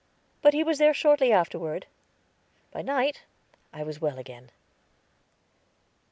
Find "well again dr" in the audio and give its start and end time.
4.01-4.53